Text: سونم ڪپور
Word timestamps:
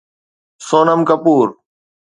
سونم 0.67 1.01
ڪپور 1.09 1.47